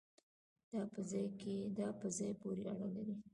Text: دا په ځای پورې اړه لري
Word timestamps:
دا 1.77 1.87
په 1.99 2.07
ځای 2.17 2.31
پورې 2.41 2.63
اړه 2.71 2.87
لري 2.95 3.15